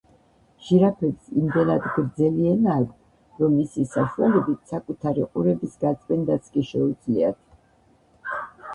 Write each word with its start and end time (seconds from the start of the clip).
ჟირაფებს 0.69 1.27
იმდენად 1.41 1.85
გრძელი 1.97 2.47
ენა 2.53 2.73
აქვთ, 2.85 2.97
რომ 3.43 3.55
მისი 3.59 3.87
საშუალებით 3.93 4.75
საკუთარი 4.75 5.31
ყურების 5.35 5.81
გაწმენდაც 5.87 6.53
კი 6.57 6.69
შეუძლიათ. 6.75 7.43